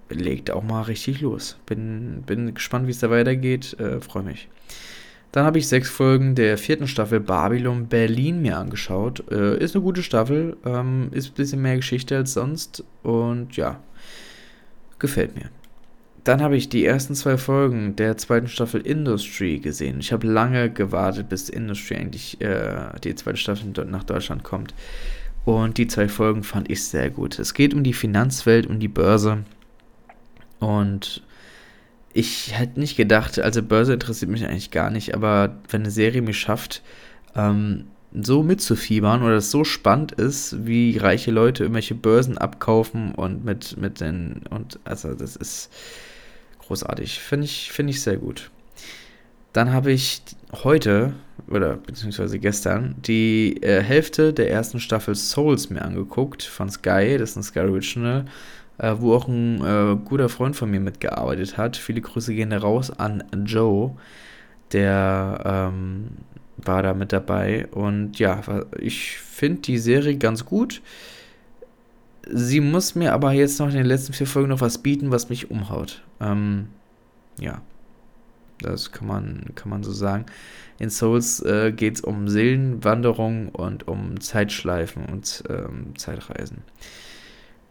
legt 0.10 0.52
auch 0.52 0.64
mal 0.64 0.82
richtig 0.82 1.22
los. 1.22 1.58
Bin, 1.68 2.24
bin 2.26 2.54
gespannt, 2.54 2.88
wie 2.88 2.92
es 2.92 3.00
da 3.00 3.10
weitergeht. 3.10 3.80
Äh, 3.80 4.02
Freue 4.02 4.24
mich. 4.24 4.50
Dann 5.32 5.46
habe 5.46 5.60
ich 5.60 5.68
sechs 5.68 5.90
Folgen 5.90 6.36
der 6.36 6.58
vierten 6.58 6.88
Staffel 6.88 7.22
Babylon 7.22 7.88
Berlin 7.88 8.42
mir 8.42 8.58
angeschaut. 8.58 9.24
Äh, 9.32 9.58
ist 9.64 9.76
eine 9.76 9.84
gute 9.84 10.04
Staffel, 10.04 10.58
ähm, 10.66 11.10
ist 11.12 11.30
ein 11.30 11.36
bisschen 11.36 11.62
mehr 11.62 11.78
Geschichte 11.78 12.18
als 12.18 12.34
sonst 12.34 12.84
und 13.04 13.56
ja, 13.56 13.80
gefällt 15.00 15.36
mir. 15.36 15.50
Dann 16.24 16.42
habe 16.42 16.56
ich 16.56 16.70
die 16.70 16.86
ersten 16.86 17.16
zwei 17.16 17.38
Folgen 17.38 17.96
der 17.96 18.18
zweiten 18.18 18.48
Staffel 18.48 18.82
Industry 18.82 19.58
gesehen. 19.60 20.00
Ich 20.00 20.14
habe 20.14 20.28
lange 20.28 20.70
gewartet, 20.70 21.30
bis 21.30 21.50
Industry 21.50 21.96
eigentlich 21.96 22.40
äh, 22.42 22.90
die 23.04 23.16
zweite 23.16 23.38
Staffel 23.38 23.72
nach 23.86 24.04
Deutschland 24.04 24.44
kommt. 24.44 24.76
Und 25.46 25.80
die 25.80 25.88
zwei 25.88 26.08
Folgen 26.08 26.44
fand 26.44 26.70
ich 26.70 26.84
sehr 26.84 27.10
gut. 27.10 27.40
Es 27.40 27.56
geht 27.56 27.74
um 27.74 27.84
die 27.84 27.94
Finanzwelt, 27.94 28.68
um 28.68 28.80
die 28.80 28.88
Börse. 28.88 29.44
Und 30.60 31.24
ich 32.14 32.58
hätte 32.58 32.80
nicht 32.80 32.98
gedacht, 32.98 33.40
also 33.40 33.64
Börse 33.64 33.94
interessiert 33.94 34.32
mich 34.32 34.46
eigentlich 34.46 34.72
gar 34.72 34.90
nicht, 34.90 35.14
aber 35.14 35.58
wenn 35.70 35.82
eine 35.82 35.92
Serie 35.92 36.22
mich 36.22 36.40
schafft, 36.40 36.82
ähm, 37.36 37.86
so 38.14 38.44
mitzufiebern 38.44 39.24
oder 39.24 39.36
es 39.36 39.52
so 39.52 39.64
spannend 39.64 40.12
ist, 40.12 40.66
wie 40.66 40.98
reiche 40.98 41.32
Leute 41.32 41.64
irgendwelche 41.64 41.96
Börsen 41.96 42.38
abkaufen 42.38 43.16
und 43.16 43.46
mit, 43.46 43.78
mit 43.78 44.02
den, 44.02 44.42
und 44.50 44.80
also 44.84 45.14
das 45.14 45.38
ist 45.38 45.72
großartig. 46.60 47.20
Finde 47.20 47.46
ich, 47.46 47.72
finde 47.72 47.92
ich 47.92 48.02
sehr 48.02 48.18
gut. 48.18 48.52
Dann 49.54 49.72
habe 49.72 49.92
ich 49.92 50.22
heute, 50.64 51.14
oder 51.50 51.76
beziehungsweise 51.76 52.40
gestern, 52.40 52.96
die 53.06 53.62
äh, 53.62 53.82
Hälfte 53.82 54.34
der 54.34 54.50
ersten 54.50 54.80
Staffel 54.80 55.16
Souls 55.16 55.70
mir 55.70 55.82
angeguckt 55.82 56.44
von 56.44 56.70
Sky, 56.70 57.18
das 57.18 57.32
ist 57.32 57.36
ein 57.38 57.44
Sky 57.44 57.60
Original 57.60 58.26
äh, 58.82 58.96
wo 59.00 59.14
auch 59.14 59.28
ein 59.28 59.64
äh, 59.64 59.96
guter 60.04 60.28
Freund 60.28 60.56
von 60.56 60.72
mir 60.72 60.80
mitgearbeitet 60.80 61.58
hat. 61.58 61.78
Viele 61.78 62.02
Grüße 62.02 62.34
gehen 62.34 62.52
raus 62.52 62.90
an 62.90 63.24
Joe, 63.46 63.96
der 64.74 65.72
ähm, 65.72 66.08
war 66.58 66.82
da 66.82 66.94
mit 66.96 67.14
dabei. 67.14 67.68
Und 67.68 68.18
ja, 68.18 68.42
ich 68.80 69.18
finde 69.18 69.62
die 69.62 69.78
Serie 69.78 70.18
ganz 70.18 70.46
gut. 70.46 70.82
Sie 72.28 72.60
muss 72.60 72.96
mir 72.96 73.14
aber 73.14 73.34
jetzt 73.34 73.60
noch 73.60 73.68
in 73.70 73.76
den 73.76 73.86
letzten 73.86 74.14
vier 74.14 74.28
Folgen 74.28 74.50
noch 74.50 74.62
was 74.62 74.80
bieten, 74.80 75.12
was 75.12 75.30
mich 75.30 75.52
umhaut. 75.52 76.02
Ähm, 76.20 76.68
ja, 77.40 77.62
das 78.62 78.92
kann 78.92 79.08
man, 79.08 79.46
kann 79.54 79.70
man 79.70 79.84
so 79.84 79.92
sagen. 79.92 80.26
In 80.80 80.90
Souls 80.90 81.40
äh, 81.42 81.72
geht 81.72 81.96
es 81.96 82.02
um 82.02 82.28
Seelenwanderung 82.28 83.50
und 83.50 83.88
um 83.88 84.20
Zeitschleifen 84.20 85.06
und 85.06 85.44
ähm, 85.50 85.94
Zeitreisen. 85.98 86.64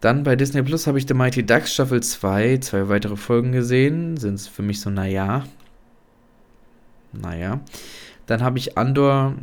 Dann 0.00 0.22
bei 0.22 0.34
Disney 0.34 0.62
Plus 0.62 0.86
habe 0.86 0.98
ich 0.98 1.06
The 1.06 1.14
Mighty 1.14 1.44
Ducks 1.44 1.74
Staffel 1.74 2.02
2, 2.02 2.58
zwei 2.58 2.88
weitere 2.88 3.16
Folgen 3.16 3.52
gesehen. 3.52 4.16
Sind 4.16 4.34
es 4.34 4.48
für 4.48 4.62
mich 4.62 4.80
so, 4.80 4.88
naja. 4.88 5.44
Naja. 7.12 7.60
Dann 8.26 8.42
habe 8.42 8.58
ich 8.58 8.78
Andor 8.78 9.34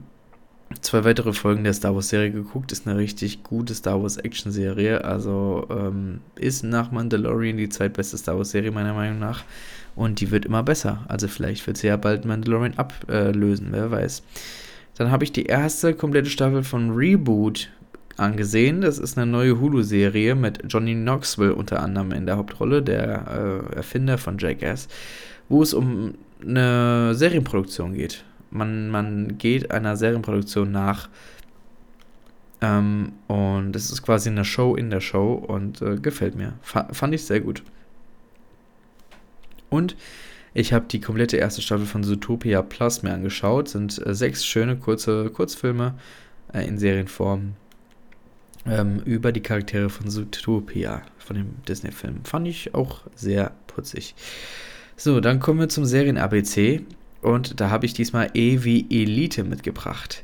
zwei 0.81 1.03
weitere 1.05 1.33
Folgen 1.33 1.63
der 1.63 1.73
Star 1.73 1.93
Wars 1.93 2.09
Serie 2.09 2.31
geguckt. 2.31 2.71
Ist 2.71 2.87
eine 2.87 2.97
richtig 2.97 3.43
gute 3.43 3.75
Star 3.75 4.01
Wars 4.01 4.17
Action 4.17 4.51
Serie. 4.51 5.03
Also 5.03 5.67
ähm, 5.69 6.21
ist 6.35 6.63
nach 6.63 6.91
Mandalorian 6.91 7.57
die 7.57 7.69
zweitbeste 7.69 8.17
Star 8.17 8.37
Wars 8.37 8.51
Serie 8.51 8.71
meiner 8.71 8.93
Meinung 8.93 9.19
nach. 9.19 9.43
Und 9.95 10.21
die 10.21 10.31
wird 10.31 10.45
immer 10.45 10.63
besser. 10.63 11.05
Also 11.07 11.27
vielleicht 11.27 11.65
wird 11.67 11.77
sie 11.77 11.87
ja 11.87 11.97
bald 11.97 12.25
Mandalorian 12.25 12.77
ablösen, 12.77 13.67
wer 13.71 13.91
weiß. 13.91 14.23
Dann 14.97 15.11
habe 15.11 15.23
ich 15.23 15.31
die 15.31 15.45
erste 15.45 15.93
komplette 15.93 16.29
Staffel 16.29 16.63
von 16.63 16.91
Reboot 16.91 17.69
angesehen. 18.17 18.81
Das 18.81 18.99
ist 18.99 19.17
eine 19.17 19.29
neue 19.29 19.59
Hulu-Serie 19.59 20.35
mit 20.35 20.63
Johnny 20.67 20.93
Knoxville 20.93 21.55
unter 21.55 21.81
anderem 21.81 22.11
in 22.11 22.25
der 22.25 22.37
Hauptrolle, 22.37 22.81
der 22.81 23.71
äh, 23.71 23.75
Erfinder 23.75 24.17
von 24.17 24.37
Jackass, 24.37 24.87
wo 25.49 25.61
es 25.61 25.73
um 25.73 26.15
eine 26.41 27.15
Serienproduktion 27.15 27.93
geht. 27.93 28.23
Man, 28.49 28.89
man 28.89 29.37
geht 29.37 29.71
einer 29.71 29.97
Serienproduktion 29.97 30.71
nach 30.71 31.09
ähm, 32.61 33.13
und 33.27 33.75
es 33.75 33.91
ist 33.91 34.01
quasi 34.01 34.29
eine 34.29 34.45
Show 34.45 34.75
in 34.75 34.89
der 34.89 35.01
Show 35.01 35.33
und 35.33 35.81
äh, 35.81 35.97
gefällt 35.97 36.35
mir. 36.35 36.53
F 36.63 36.85
fand 36.91 37.13
ich 37.13 37.23
sehr 37.23 37.41
gut. 37.41 37.63
Und 39.69 39.95
ich 40.53 40.73
habe 40.73 40.85
die 40.89 41.01
komplette 41.01 41.37
erste 41.37 41.61
Staffel 41.61 41.85
von 41.85 42.03
Zootopia 42.03 42.61
Plus 42.61 43.03
mir 43.03 43.13
angeschaut. 43.13 43.69
Sind 43.69 44.03
äh, 44.05 44.15
sechs 44.15 44.45
schöne 44.45 44.77
kurze 44.77 45.29
Kurzfilme 45.29 45.95
äh, 46.53 46.65
in 46.65 46.77
Serienform 46.77 47.53
ähm, 48.69 49.01
über 49.05 49.31
die 49.31 49.41
Charaktere 49.41 49.89
von 49.89 50.09
Zootopia, 50.09 51.03
von 51.17 51.35
dem 51.35 51.49
Disney-Film. 51.67 52.25
Fand 52.25 52.47
ich 52.47 52.73
auch 52.73 53.01
sehr 53.15 53.51
putzig. 53.67 54.15
So, 54.95 55.19
dann 55.19 55.39
kommen 55.39 55.59
wir 55.59 55.69
zum 55.69 55.85
Serien-ABC. 55.85 56.81
Und 57.21 57.59
da 57.59 57.69
habe 57.69 57.85
ich 57.85 57.93
diesmal 57.93 58.29
E 58.33 58.63
wie 58.63 58.85
Elite 58.89 59.43
mitgebracht. 59.43 60.23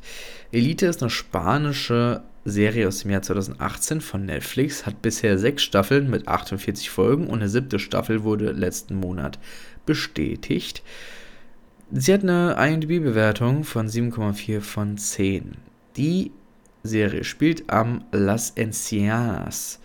Elite 0.52 0.86
ist 0.86 1.02
eine 1.02 1.10
spanische 1.10 2.22
Serie 2.46 2.88
aus 2.88 3.00
dem 3.00 3.12
Jahr 3.12 3.22
2018 3.22 4.02
von 4.02 4.26
Netflix, 4.26 4.86
hat 4.86 5.02
bisher 5.02 5.38
sechs 5.40 5.64
Staffeln 5.64 6.10
mit 6.10 6.28
48 6.28 6.90
Folgen 6.90 7.28
und 7.28 7.40
eine 7.40 7.50
siebte 7.50 7.80
Staffel 7.80 8.24
wurde 8.24 8.52
letzten 8.52 8.96
Monat 8.96 9.40
bestätigt. 9.86 10.84
Sie 11.92 12.14
hat 12.14 12.24
eine 12.24 12.56
IMDb-Bewertung 12.60 13.64
von 13.64 13.88
7,4 13.88 14.62
von 14.62 14.98
10. 14.98 15.54
Die 15.96 16.32
Serie 16.84 17.24
spielt 17.24 17.70
am 17.70 18.04
Las 18.12 18.52
Encianas, 18.52 19.80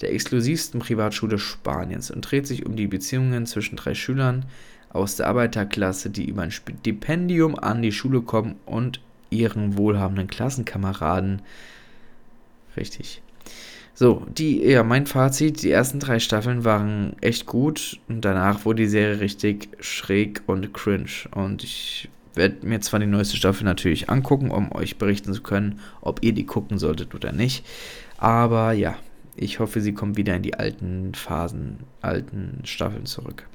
der 0.00 0.12
exklusivsten 0.12 0.80
Privatschule 0.80 1.38
Spaniens, 1.38 2.10
und 2.10 2.22
dreht 2.22 2.46
sich 2.46 2.64
um 2.64 2.76
die 2.76 2.86
Beziehungen 2.86 3.46
zwischen 3.46 3.76
drei 3.76 3.94
Schülern 3.94 4.46
aus 4.90 5.16
der 5.16 5.26
Arbeiterklasse, 5.26 6.10
die 6.10 6.28
über 6.28 6.42
ein 6.42 6.52
Stipendium 6.52 7.58
an 7.58 7.82
die 7.82 7.92
Schule 7.92 8.22
kommen 8.22 8.56
und 8.64 9.00
ihren 9.30 9.76
wohlhabenden 9.76 10.28
Klassenkameraden. 10.28 11.42
Richtig. 12.76 13.20
So, 13.96 14.26
die, 14.36 14.62
ja, 14.62 14.82
mein 14.82 15.06
Fazit, 15.06 15.62
die 15.62 15.70
ersten 15.70 16.00
drei 16.00 16.18
Staffeln 16.18 16.64
waren 16.64 17.14
echt 17.20 17.46
gut 17.46 18.00
und 18.08 18.24
danach 18.24 18.64
wurde 18.64 18.82
die 18.82 18.88
Serie 18.88 19.20
richtig 19.20 19.68
schräg 19.80 20.42
und 20.46 20.74
cringe. 20.74 21.28
Und 21.32 21.62
ich 21.62 22.08
werde 22.34 22.66
mir 22.66 22.80
zwar 22.80 23.00
die 23.00 23.06
neueste 23.06 23.36
Staffel 23.36 23.64
natürlich 23.64 24.10
angucken, 24.10 24.50
um 24.50 24.72
euch 24.72 24.98
berichten 24.98 25.32
zu 25.32 25.42
können, 25.42 25.80
ob 26.00 26.22
ihr 26.22 26.32
die 26.32 26.46
gucken 26.46 26.78
solltet 26.78 27.14
oder 27.14 27.32
nicht. 27.32 27.64
Aber 28.18 28.72
ja, 28.72 28.96
ich 29.36 29.58
hoffe, 29.58 29.80
sie 29.80 29.94
kommt 29.94 30.16
wieder 30.16 30.34
in 30.36 30.42
die 30.42 30.54
alten 30.54 31.14
Phasen, 31.14 31.80
alten 32.00 32.60
Staffeln 32.64 33.06
zurück. 33.06 33.46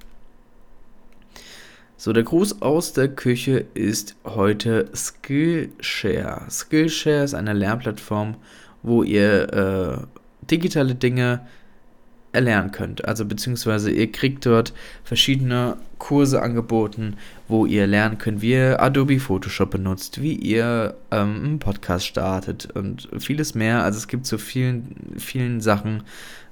So, 1.97 2.13
der 2.13 2.23
Gruß 2.23 2.61
aus 2.61 2.93
der 2.93 3.09
Küche 3.09 3.65
ist 3.73 4.15
heute 4.23 4.89
Skillshare. 4.95 6.49
Skillshare 6.49 7.25
ist 7.25 7.33
eine 7.33 7.53
Lernplattform, 7.53 8.35
wo 8.83 9.03
ihr 9.03 9.53
äh, 9.53 10.45
digitale 10.49 10.95
Dinge 10.95 11.41
erlernen 12.31 12.71
könnt. 12.71 13.05
Also 13.05 13.25
beziehungsweise 13.25 13.91
ihr 13.91 14.11
kriegt 14.11 14.45
dort 14.45 14.73
verschiedene 15.03 15.77
Kurse 15.97 16.41
angeboten, 16.41 17.17
wo 17.47 17.65
ihr 17.65 17.87
lernen 17.87 18.17
könnt, 18.17 18.41
wie 18.41 18.51
ihr 18.51 18.81
Adobe 18.81 19.19
Photoshop 19.19 19.71
benutzt, 19.71 20.21
wie 20.21 20.33
ihr 20.33 20.95
ähm, 21.11 21.41
einen 21.43 21.59
Podcast 21.59 22.05
startet 22.05 22.69
und 22.73 23.09
vieles 23.19 23.55
mehr. 23.55 23.83
Also 23.83 23.97
es 23.97 24.07
gibt 24.07 24.25
so 24.25 24.37
vielen, 24.37 24.95
vielen 25.17 25.59
Sachen, 25.59 26.03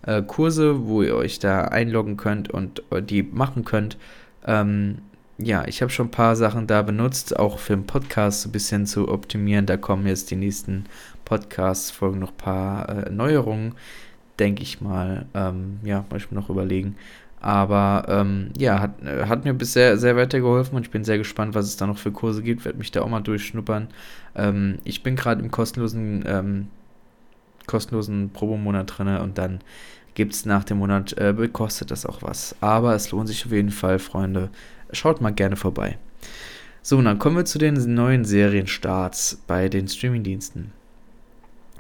äh, 0.04 0.22
Kurse, 0.24 0.88
wo 0.88 1.04
ihr 1.04 1.16
euch 1.16 1.40
da 1.40 1.66
einloggen 1.66 2.18
könnt 2.18 2.50
und 2.50 2.84
äh, 2.92 3.02
die 3.02 3.24
machen 3.24 3.64
könnt. 3.64 3.98
Ähm, 4.46 5.00
ja, 5.38 5.68
ich 5.68 5.84
habe 5.84 5.92
schon 5.92 6.08
ein 6.08 6.12
paar 6.12 6.36
Sachen 6.36 6.66
da 6.66 6.82
benutzt, 6.82 7.38
auch 7.38 7.60
für 7.60 7.76
den 7.76 7.86
Podcast 7.86 8.46
ein 8.48 8.52
bisschen 8.52 8.88
zu 8.88 9.08
optimieren. 9.10 9.68
Da 9.68 9.78
kommen 9.78 10.08
jetzt 10.08 10.32
die 10.32 10.36
nächsten 10.36 10.86
Podcasts, 11.26 11.92
folgen 11.92 12.20
noch 12.20 12.32
ein 12.32 12.38
paar 12.38 12.90
äh, 12.90 13.12
Neuerungen 13.12 13.76
denke 14.40 14.64
ich 14.64 14.82
mal. 14.82 15.26
Ähm, 15.34 15.80
ja, 15.84 16.06
muss 16.10 16.24
ich 16.24 16.32
mir 16.32 16.40
noch 16.40 16.50
überlegen. 16.50 16.96
Aber 17.40 18.06
ähm, 18.08 18.50
ja, 18.58 18.80
hat, 18.80 18.96
hat 19.04 19.46
mir 19.46 19.54
bisher 19.54 19.98
sehr 19.98 20.16
weitergeholfen 20.16 20.76
und 20.76 20.84
ich 20.84 20.92
bin 20.92 21.04
sehr 21.04 21.20
gespannt, 21.20 21.54
was 21.54 21.68
es 21.68 21.78
da 21.78 21.86
noch 21.86 21.98
für 21.98 22.12
Kurse 22.12 22.42
gibt. 22.42 22.66
Werde 22.66 22.80
mich 22.80 22.92
da 22.92 23.02
auch 23.02 23.10
mal 23.10 23.22
durchschnuppern. 23.22 23.88
Ähm, 24.36 24.80
ich 24.84 25.04
bin 25.04 25.16
gerade 25.16 25.42
im 25.42 25.52
kostenlosen, 25.52 26.24
ähm, 26.28 26.68
kostenlosen 27.68 28.32
Probemonat 28.32 28.98
drin 28.98 29.18
und 29.18 29.38
dann 29.38 29.60
gibt 30.16 30.34
es 30.34 30.46
nach 30.46 30.64
dem 30.64 30.78
Monat, 30.80 31.14
äh, 31.14 31.48
kostet 31.54 31.92
das 31.92 32.08
auch 32.08 32.24
was. 32.24 32.56
Aber 32.60 32.96
es 32.96 33.12
lohnt 33.12 33.28
sich 33.28 33.46
auf 33.46 33.52
jeden 33.52 33.70
Fall, 33.70 34.00
Freunde. 34.00 34.50
Schaut 34.92 35.22
mal 35.22 35.32
gerne 35.32 35.56
vorbei. 35.56 36.00
So, 36.82 37.00
dann 37.02 37.20
kommen 37.20 37.36
wir 37.36 37.46
zu 37.46 37.60
den 37.60 37.76
neuen 37.94 38.26
Serienstarts 38.26 39.44
bei 39.46 39.70
den 39.70 39.88
Streamingdiensten. 39.88 40.72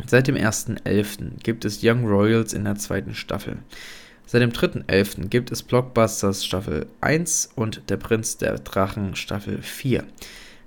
Seit 0.05 0.27
dem 0.27 0.35
1.11. 0.35 1.41
gibt 1.43 1.65
es 1.65 1.79
Young 1.83 2.05
Royals 2.05 2.53
in 2.53 2.63
der 2.63 2.75
zweiten 2.75 3.15
Staffel. 3.15 3.57
Seit 4.25 4.41
dem 4.41 4.51
3.11. 4.51 5.27
gibt 5.27 5.51
es 5.51 5.63
Blockbusters 5.63 6.45
Staffel 6.45 6.87
1 7.01 7.51
und 7.55 7.89
Der 7.89 7.97
Prinz 7.97 8.37
der 8.37 8.59
Drachen 8.59 9.15
Staffel 9.15 9.61
4. 9.61 10.03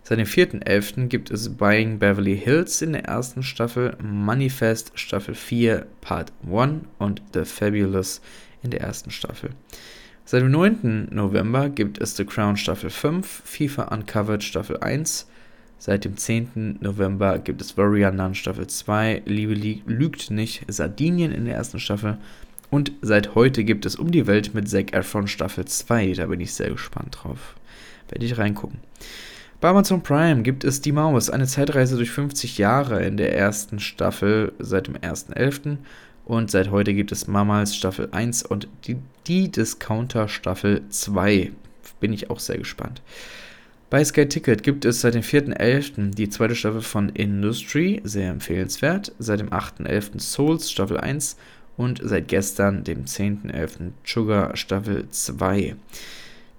Seit 0.02 0.18
dem 0.18 0.26
4.11. 0.26 1.06
gibt 1.06 1.30
es 1.30 1.56
Buying 1.56 1.98
Beverly 1.98 2.36
Hills 2.36 2.82
in 2.82 2.92
der 2.92 3.04
ersten 3.04 3.42
Staffel, 3.42 3.96
Manifest 4.02 4.92
Staffel 4.94 5.34
4 5.34 5.86
Part 6.00 6.32
1 6.50 6.86
und 6.98 7.22
The 7.32 7.44
Fabulous 7.44 8.20
in 8.62 8.70
der 8.70 8.80
ersten 8.80 9.10
Staffel. 9.10 9.50
Seit 10.24 10.42
dem 10.42 10.50
9. 10.50 11.08
November 11.10 11.68
gibt 11.68 11.98
es 11.98 12.16
The 12.16 12.24
Crown 12.24 12.56
Staffel 12.56 12.90
5, 12.90 13.42
FIFA 13.44 13.84
Uncovered 13.94 14.42
Staffel 14.42 14.78
1. 14.78 15.29
Seit 15.82 16.04
dem 16.04 16.18
10. 16.18 16.76
November 16.82 17.38
gibt 17.38 17.62
es 17.62 17.78
Warrior 17.78 18.10
Nun 18.10 18.34
Staffel 18.34 18.66
2, 18.66 19.22
Liebe 19.24 19.54
lügt 19.86 20.30
nicht, 20.30 20.62
Sardinien 20.68 21.32
in 21.32 21.46
der 21.46 21.54
ersten 21.54 21.80
Staffel 21.80 22.18
und 22.68 22.92
seit 23.00 23.34
heute 23.34 23.64
gibt 23.64 23.86
es 23.86 23.96
Um 23.96 24.10
die 24.10 24.26
Welt 24.26 24.52
mit 24.52 24.68
Zac 24.68 24.92
Efron 24.92 25.26
Staffel 25.26 25.64
2. 25.64 26.12
Da 26.12 26.26
bin 26.26 26.38
ich 26.38 26.52
sehr 26.52 26.68
gespannt 26.68 27.20
drauf. 27.22 27.56
Werde 28.10 28.26
ich 28.26 28.36
reingucken. 28.36 28.78
Bei 29.62 29.70
Amazon 29.70 30.02
Prime 30.02 30.42
gibt 30.42 30.64
es 30.64 30.82
Die 30.82 30.92
Maus, 30.92 31.30
eine 31.30 31.46
Zeitreise 31.46 31.96
durch 31.96 32.10
50 32.10 32.58
Jahre 32.58 33.02
in 33.02 33.16
der 33.16 33.34
ersten 33.34 33.80
Staffel 33.80 34.52
seit 34.58 34.86
dem 34.86 34.96
1.11. 34.96 35.78
Und 36.26 36.50
seit 36.50 36.70
heute 36.70 36.92
gibt 36.92 37.10
es 37.10 37.26
Mammals 37.26 37.74
Staffel 37.74 38.08
1 38.12 38.42
und 38.42 38.68
die, 38.84 38.98
die 39.26 39.50
Discounter 39.50 40.28
Staffel 40.28 40.82
2. 40.90 41.52
Bin 42.00 42.12
ich 42.12 42.28
auch 42.28 42.38
sehr 42.38 42.58
gespannt. 42.58 43.00
Bei 43.90 44.04
Sky 44.04 44.24
Ticket 44.24 44.62
gibt 44.62 44.84
es 44.84 45.00
seit 45.00 45.14
dem 45.14 45.22
4.11. 45.22 46.14
die 46.14 46.28
zweite 46.28 46.54
Staffel 46.54 46.80
von 46.80 47.08
Industry, 47.08 48.00
sehr 48.04 48.30
empfehlenswert. 48.30 49.10
Seit 49.18 49.40
dem 49.40 49.50
8.11. 49.50 50.20
Souls 50.20 50.70
Staffel 50.70 50.98
1 50.98 51.36
und 51.76 52.00
seit 52.00 52.28
gestern, 52.28 52.84
dem 52.84 53.06
10.11., 53.06 53.90
Sugar 54.04 54.56
Staffel 54.56 55.08
2. 55.08 55.74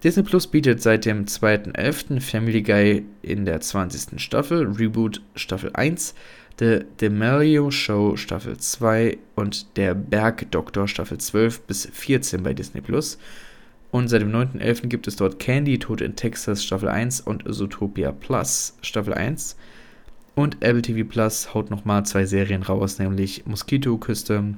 Disney 0.03 0.23
Plus 0.23 0.45
bietet 0.45 0.81
seit 0.81 1.05
dem 1.05 1.23
2.11. 1.23 2.19
Family 2.19 2.63
Guy 2.63 3.05
in 3.21 3.45
der 3.45 3.61
20. 3.61 4.19
Staffel, 4.19 4.67
Reboot 4.67 5.21
Staffel 5.35 5.71
1, 5.73 6.13
The 6.59 6.79
Demelio 6.99 7.71
Show 7.71 8.17
Staffel 8.17 8.57
2 8.57 9.17
und 9.35 9.77
Der 9.77 9.95
Bergdoktor 9.95 10.89
Staffel 10.89 11.17
12 11.17 11.61
bis 11.61 11.85
14 11.85 12.43
bei 12.43 12.53
Disney 12.53 12.81
Plus. 12.81 13.17
Und 13.91 14.07
seit 14.07 14.21
dem 14.21 14.31
9.11. 14.31 14.87
gibt 14.87 15.07
es 15.07 15.17
dort 15.17 15.37
Candy, 15.39 15.77
Tod 15.77 16.01
in 16.01 16.15
Texas 16.15 16.63
Staffel 16.63 16.87
1 16.87 17.21
und 17.21 17.43
Zootopia 17.45 18.13
Plus 18.13 18.75
Staffel 18.81 19.13
1. 19.13 19.57
Und 20.33 20.55
Apple 20.61 20.81
TV 20.81 21.07
Plus 21.07 21.53
haut 21.53 21.69
nochmal 21.69 22.05
zwei 22.05 22.25
Serien 22.25 22.63
raus, 22.63 22.99
nämlich 22.99 23.45
Moskito-Küste 23.45 24.55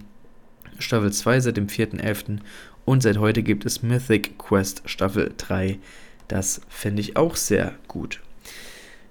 Staffel 0.77 1.11
2 1.11 1.39
seit 1.39 1.57
dem 1.57 1.67
4.11. 1.67 2.39
Und 2.85 3.01
seit 3.01 3.17
heute 3.17 3.41
gibt 3.41 3.65
es 3.65 3.81
Mythic 3.81 4.37
Quest 4.37 4.83
Staffel 4.85 5.33
3. 5.35 5.79
Das 6.27 6.61
finde 6.69 7.01
ich 7.01 7.17
auch 7.17 7.35
sehr 7.35 7.73
gut. 7.87 8.21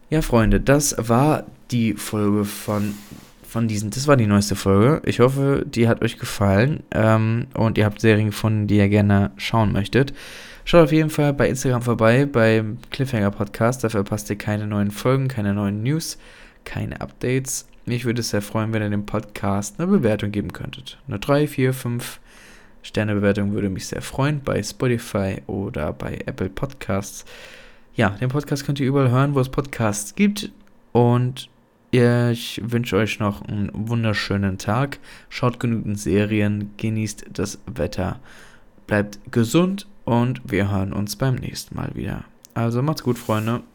Ja, 0.08 0.22
Freunde, 0.22 0.60
das 0.60 0.94
war 0.98 1.46
die 1.70 1.94
Folge 1.94 2.44
von, 2.44 2.94
von 3.52 3.68
diesen. 3.68 3.90
Das 3.90 4.06
war 4.06 4.16
die 4.16 4.26
neueste 4.26 4.56
Folge. 4.56 5.02
Ich 5.04 5.20
hoffe, 5.20 5.64
die 5.66 5.86
hat 5.86 6.02
euch 6.02 6.18
gefallen. 6.18 6.82
Ähm, 6.90 7.48
und 7.52 7.76
ihr 7.76 7.84
habt 7.84 8.00
Serien 8.00 8.28
gefunden, 8.28 8.66
die 8.66 8.78
ihr 8.78 8.88
gerne 8.88 9.30
schauen 9.36 9.72
möchtet. 9.72 10.14
Schaut 10.64 10.84
auf 10.84 10.92
jeden 10.92 11.10
Fall 11.10 11.34
bei 11.34 11.48
Instagram 11.48 11.82
vorbei, 11.82 12.24
beim 12.24 12.78
Cliffhanger 12.90 13.30
Podcast. 13.30 13.84
Da 13.84 13.90
verpasst 13.90 14.30
ihr 14.30 14.36
keine 14.36 14.66
neuen 14.66 14.90
Folgen, 14.90 15.28
keine 15.28 15.52
neuen 15.52 15.82
News, 15.82 16.18
keine 16.64 17.00
Updates. 17.00 17.68
Mich 17.84 18.04
würde 18.06 18.20
es 18.20 18.30
sehr 18.30 18.42
freuen, 18.42 18.72
wenn 18.72 18.82
ihr 18.82 18.88
dem 18.88 19.04
Podcast 19.04 19.78
eine 19.78 19.88
Bewertung 19.88 20.30
geben 20.30 20.52
könntet. 20.52 20.98
Eine 21.06 21.18
3, 21.18 21.46
4, 21.46 21.74
5 21.74 22.20
Sternebewertung 22.82 23.52
würde 23.52 23.68
mich 23.68 23.86
sehr 23.86 24.02
freuen 24.02 24.40
bei 24.42 24.62
Spotify 24.62 25.42
oder 25.46 25.92
bei 25.92 26.18
Apple 26.26 26.48
Podcasts. 26.48 27.26
Ja, 27.94 28.10
den 28.10 28.30
Podcast 28.30 28.64
könnt 28.64 28.80
ihr 28.80 28.86
überall 28.86 29.10
hören, 29.10 29.34
wo 29.34 29.40
es 29.40 29.50
Podcasts 29.50 30.14
gibt. 30.14 30.50
Und 30.92 31.48
ich 31.92 32.60
wünsche 32.64 32.96
euch 32.96 33.18
noch 33.18 33.42
einen 33.42 33.70
wunderschönen 33.72 34.56
Tag. 34.56 34.98
Schaut 35.28 35.60
genügend 35.60 35.98
Serien, 35.98 36.70
genießt 36.78 37.26
das 37.32 37.58
Wetter, 37.66 38.18
bleibt 38.86 39.18
gesund 39.30 39.86
und 40.04 40.40
wir 40.44 40.70
hören 40.70 40.94
uns 40.94 41.16
beim 41.16 41.34
nächsten 41.34 41.76
Mal 41.76 41.94
wieder. 41.94 42.24
Also 42.54 42.82
macht's 42.82 43.02
gut, 43.02 43.18
Freunde. 43.18 43.62